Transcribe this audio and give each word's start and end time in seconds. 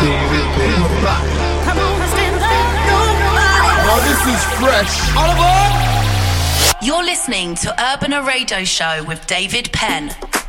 This 0.00 0.08
is 4.26 4.44
fresh. 4.58 5.10
Aboard! 5.10 6.82
You're 6.82 7.04
listening 7.04 7.54
to 7.56 7.92
Urban 7.92 8.12
Radio 8.24 8.64
Show 8.64 9.04
with 9.06 9.26
David 9.26 9.70
Penn. 9.72 10.39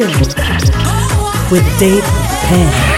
Show. 0.00 0.06
With 1.50 1.78
Dave 1.78 2.02
Penn. 2.02 2.89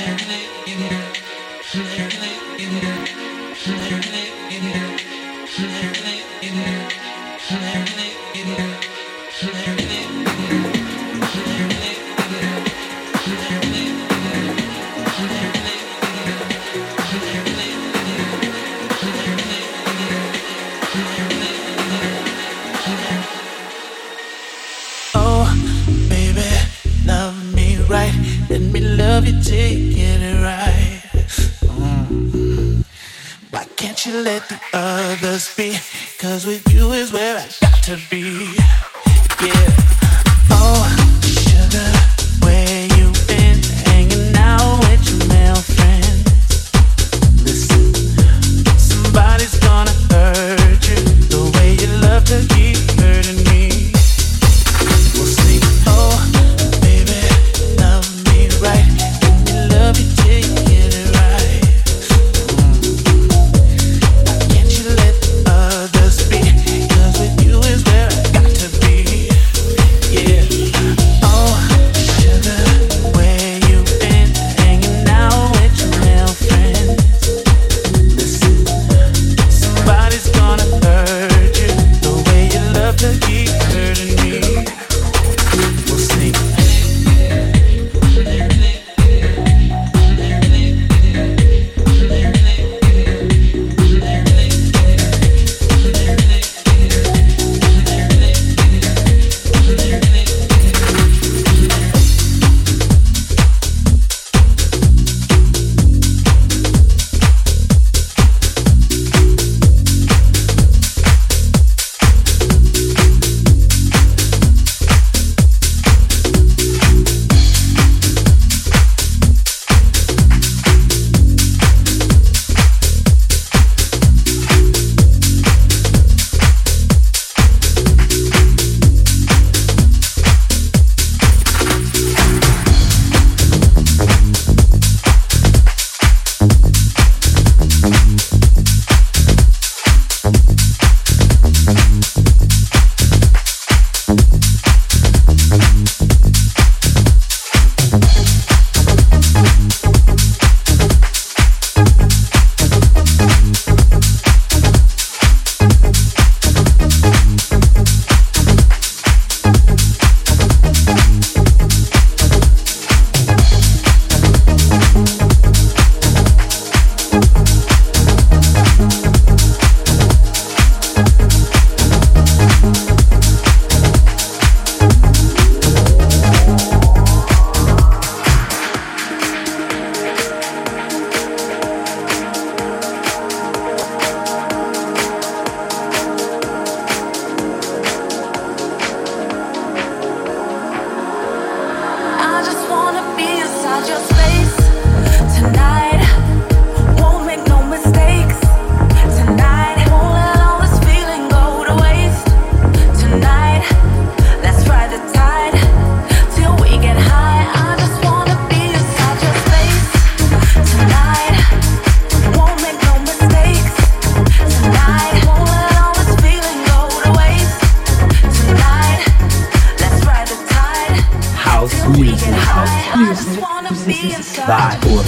Oh, 0.00 0.38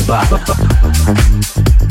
by 0.07 1.90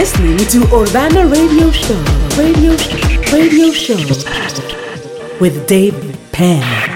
listening 0.00 0.38
to 0.38 0.64
Urbana 0.74 1.26
Radio 1.26 1.70
Show. 1.70 2.02
Radio 2.38 2.74
Show 2.74 3.36
Radio 3.36 3.70
Show 3.70 3.98
with 5.38 5.66
Dave 5.66 5.94
Penn. 6.32 6.89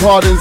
Urbana 0.00 0.37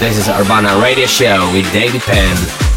This 0.00 0.16
is 0.16 0.28
Urbana 0.30 0.80
Radio 0.80 1.04
Show 1.04 1.52
with 1.52 1.70
David 1.74 2.00
Penn. 2.00 2.69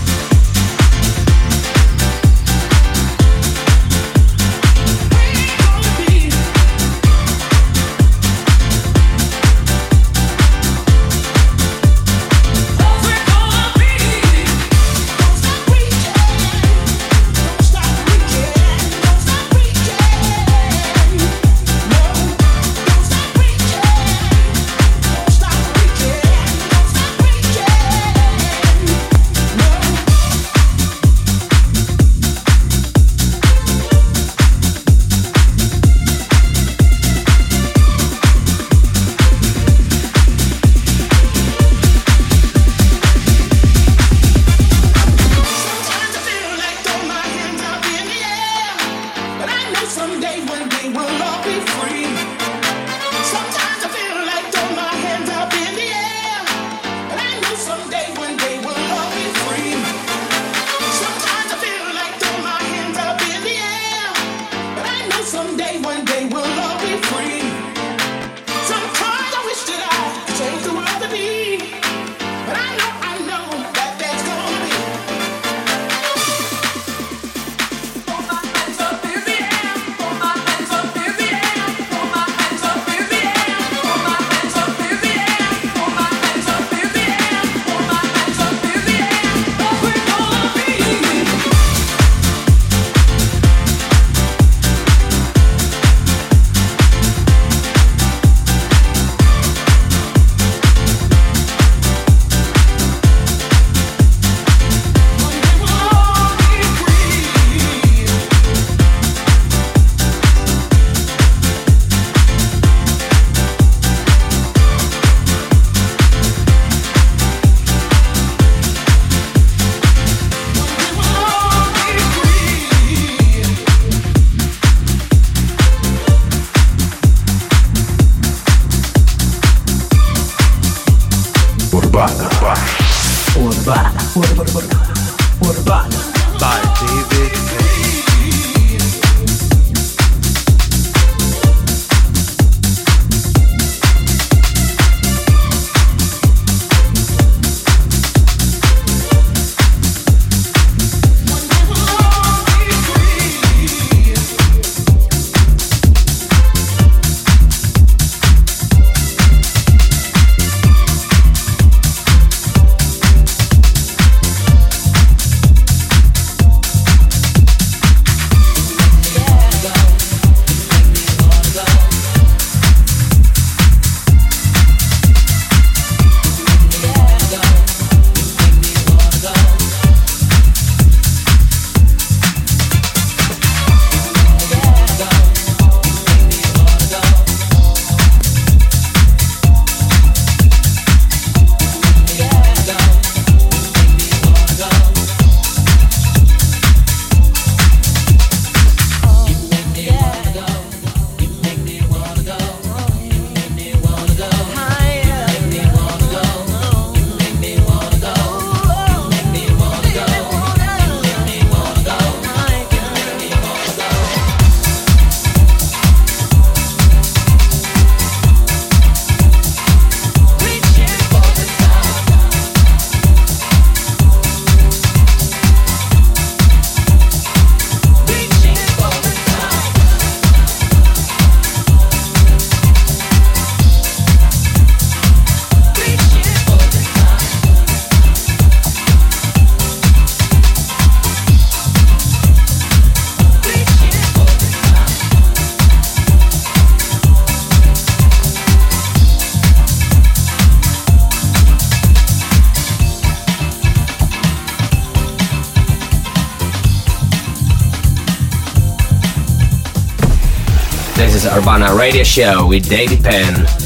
Is 261.26 261.28
Urbana 261.28 261.76
Radio 261.76 262.04
Show 262.04 262.48
with 262.48 262.70
David 262.70 263.04
Penn. 263.04 263.63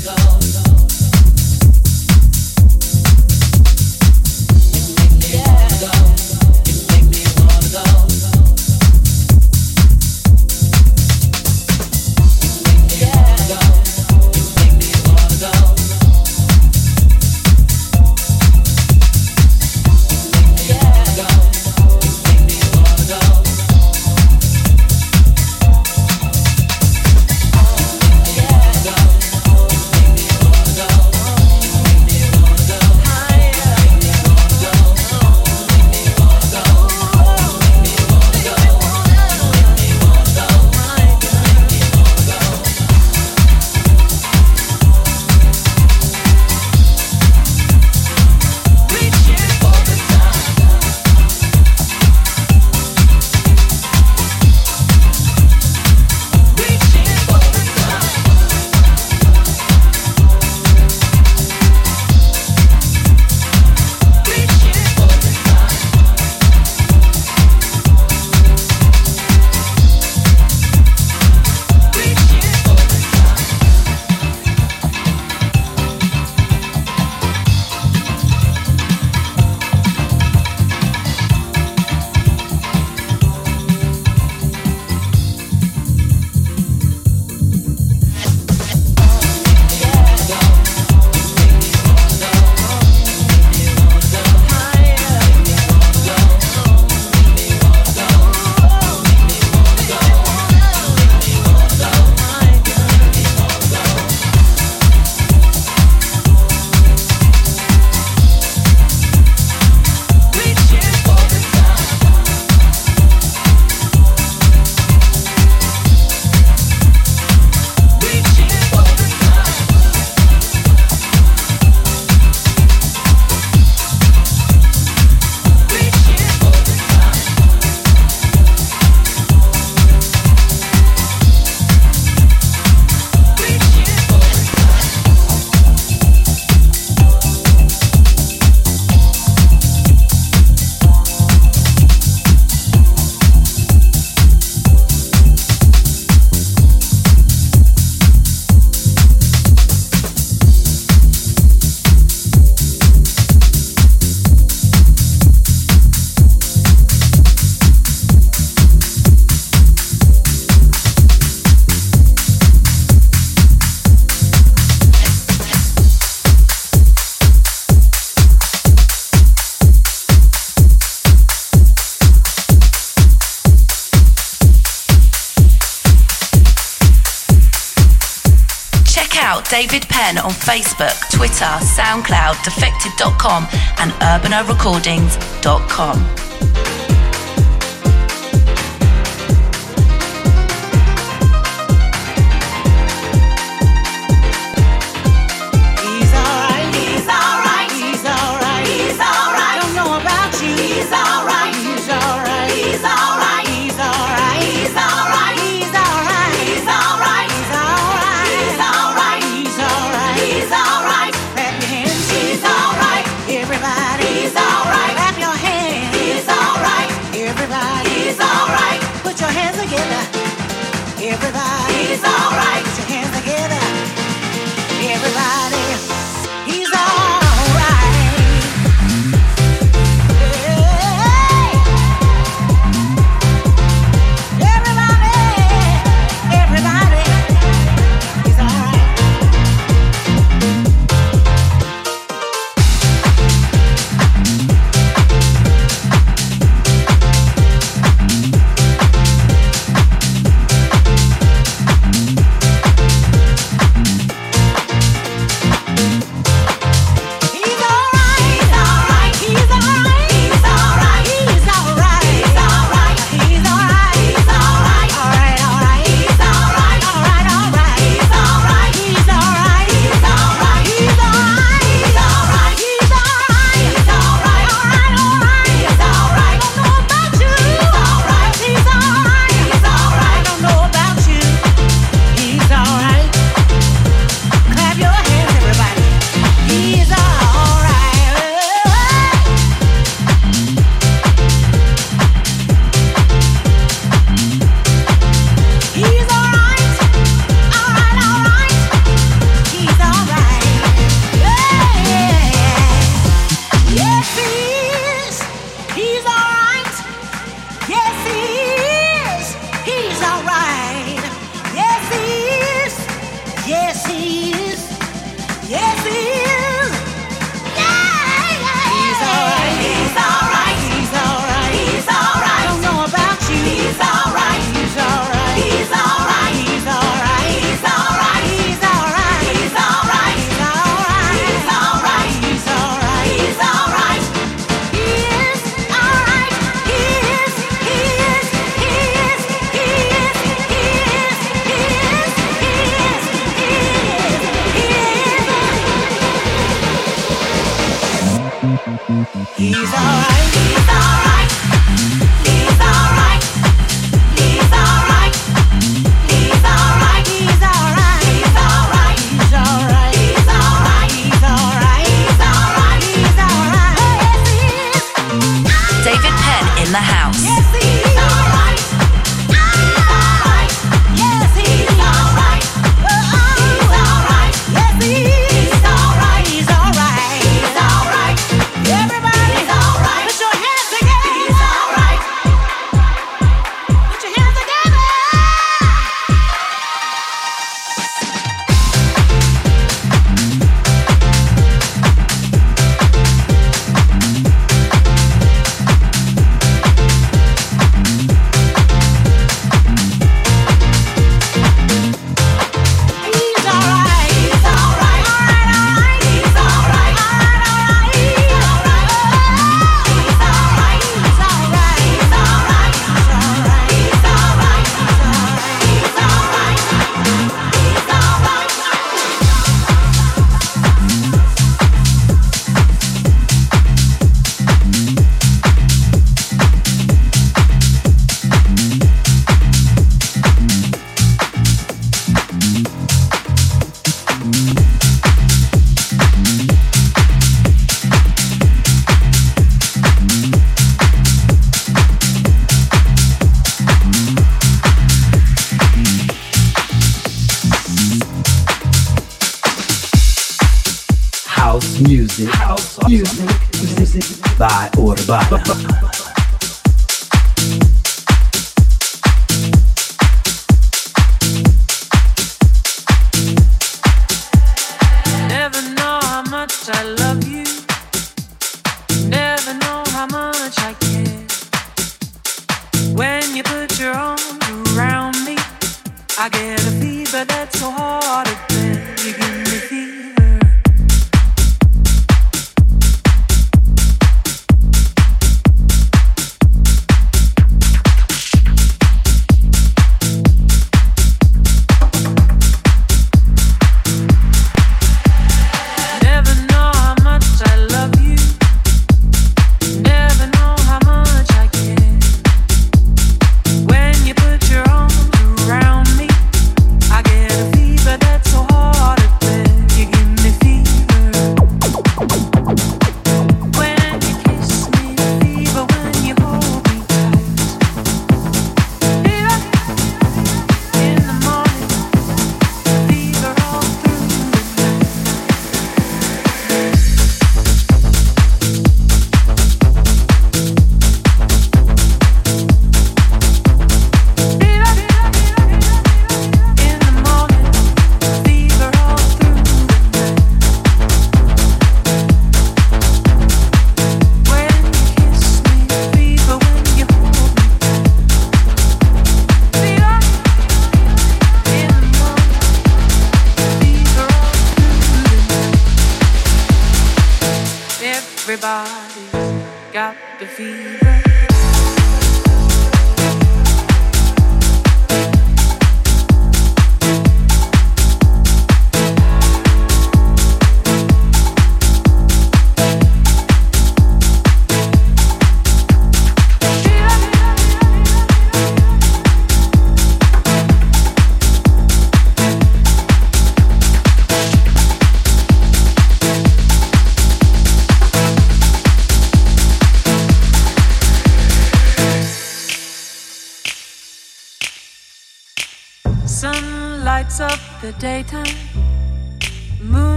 David 179.49 179.88
Penn 179.89 180.19
on 180.19 180.30
Facebook, 180.32 181.10
Twitter, 181.10 181.45
SoundCloud, 181.45 182.43
defected.com, 182.43 183.47
and 183.80 183.91
urbanarecordings.com. 183.93 186.76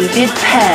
David 0.00 0.30
Penn. 0.34 0.69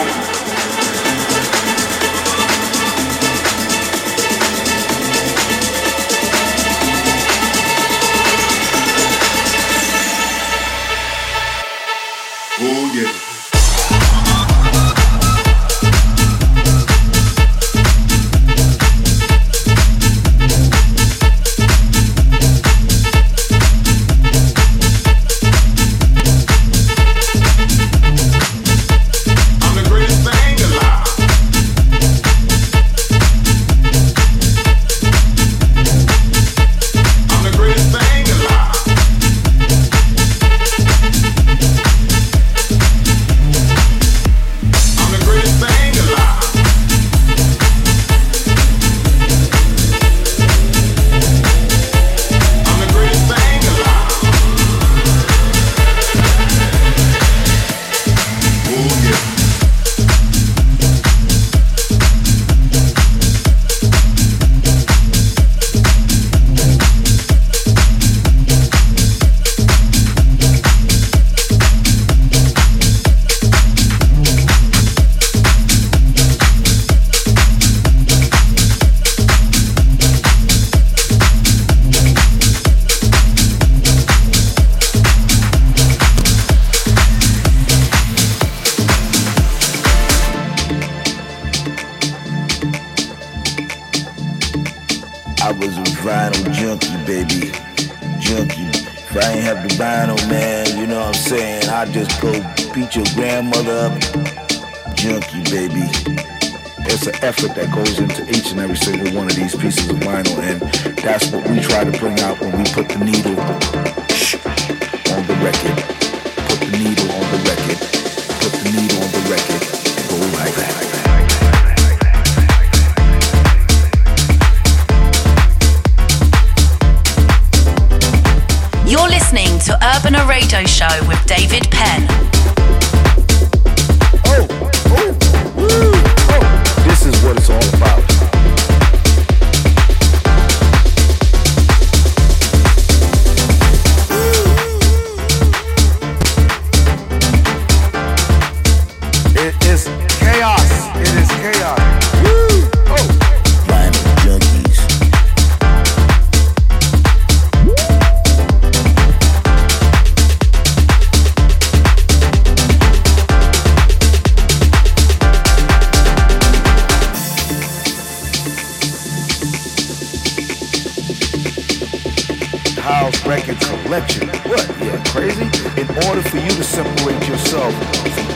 Mix 173.96 174.20
with 174.46 174.80
David 174.80 175.06
Penn. 175.06 175.52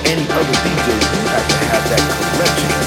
into 0.06 0.34
the 0.34 2.79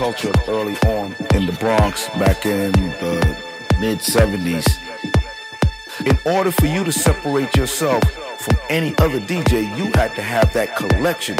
culture 0.00 0.32
early 0.48 0.78
on 0.86 1.14
in 1.34 1.44
the 1.44 1.54
Bronx 1.60 2.08
back 2.18 2.46
in 2.46 2.72
the 2.72 3.36
mid 3.78 3.98
70s. 3.98 4.66
In 6.06 6.18
order 6.24 6.50
for 6.50 6.64
you 6.64 6.84
to 6.84 6.90
separate 6.90 7.54
yourself 7.54 8.02
from 8.40 8.56
any 8.70 8.96
other 8.96 9.20
DJ, 9.20 9.64
you 9.76 9.92
had 9.92 10.14
to 10.14 10.22
have 10.22 10.50
that 10.54 10.74
collection. 10.74 11.36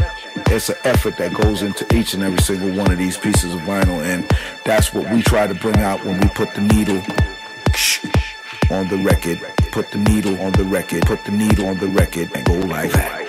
It's 0.48 0.68
an 0.68 0.76
effort 0.84 1.16
that 1.16 1.32
goes 1.32 1.62
into 1.62 1.86
each 1.96 2.12
and 2.12 2.22
every 2.22 2.42
single 2.42 2.70
one 2.76 2.92
of 2.92 2.98
these 2.98 3.16
pieces 3.16 3.54
of 3.54 3.61
vinyl, 3.61 4.04
and 4.04 4.30
that's 4.66 4.92
what 4.92 5.11
we 5.11 5.22
try 5.22 5.46
to 5.46 5.54
bring 5.54 5.76
out 5.76 6.04
when 6.04 6.20
we 6.20 6.28
put 6.28 6.54
the 6.54 6.61
needle 6.61 7.00
on 8.70 8.88
the 8.88 9.02
record. 9.02 9.40
Put 9.72 9.90
the 9.90 9.96
needle 9.96 10.38
on 10.38 10.52
the 10.52 10.64
record, 10.64 11.06
put 11.06 11.24
the 11.24 11.32
needle 11.32 11.64
on 11.64 11.78
the 11.78 11.88
record, 11.88 12.30
and 12.34 12.44
go 12.44 12.58
like 12.58 12.92
that. 12.92 13.19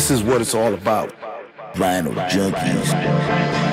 This 0.00 0.10
is 0.10 0.22
what 0.22 0.40
it's 0.40 0.54
all 0.54 0.72
about. 0.72 1.12
Vinyl 1.74 2.14
junkies. 2.30 3.69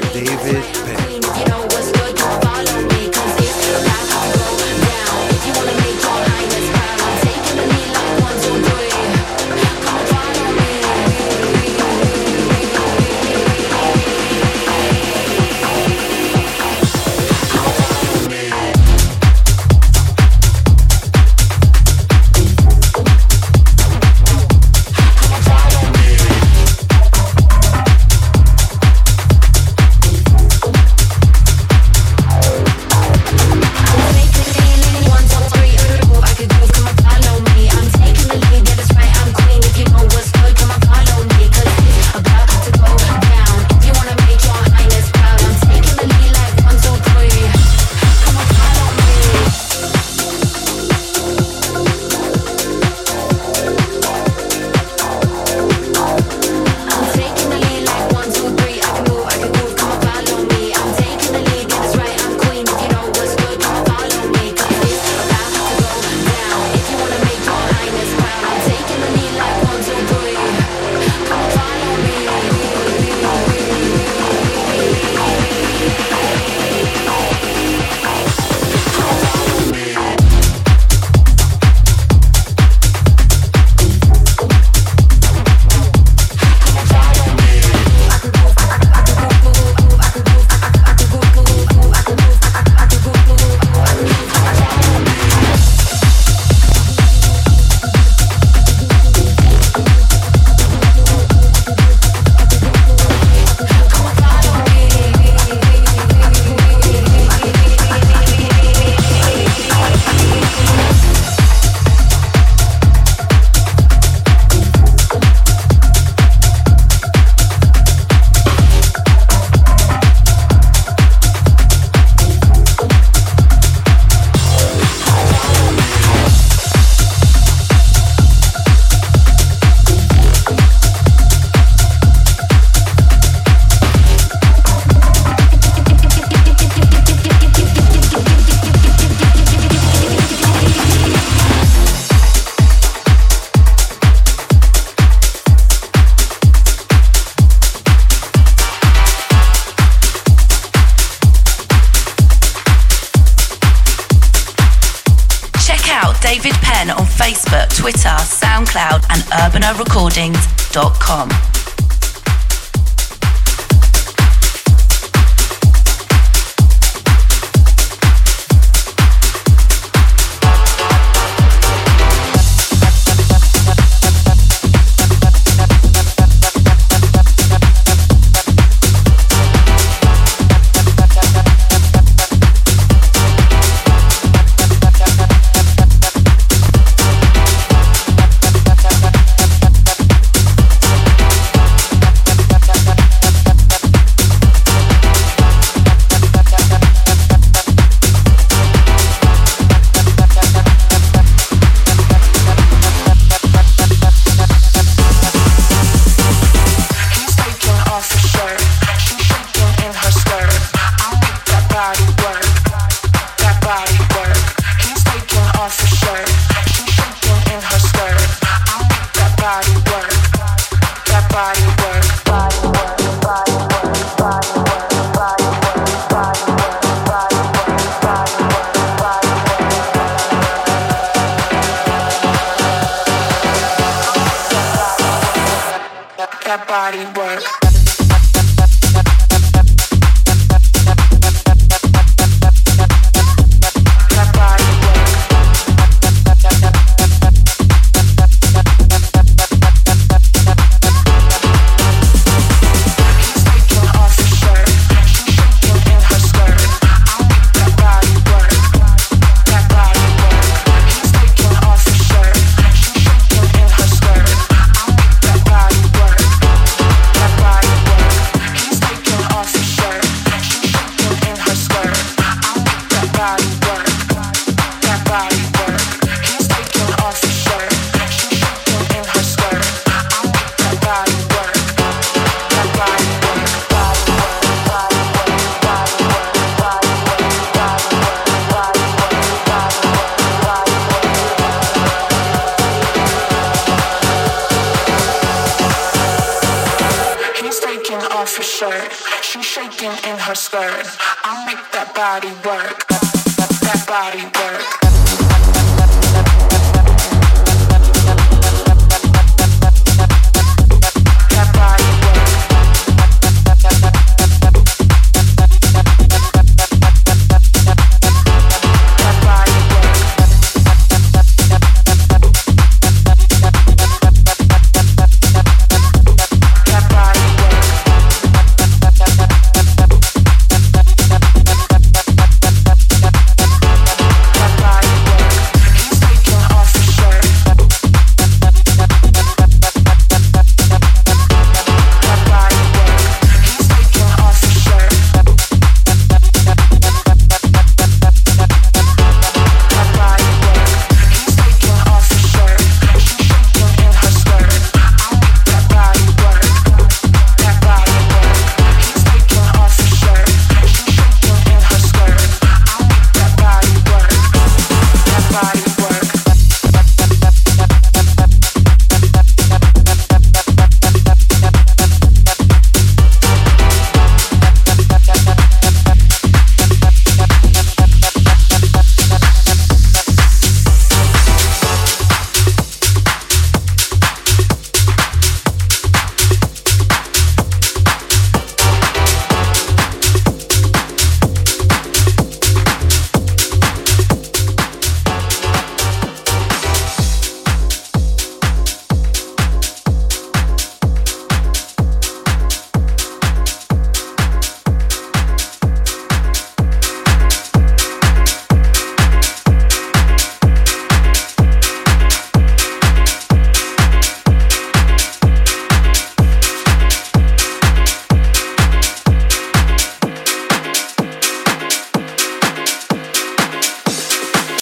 David 0.00 0.83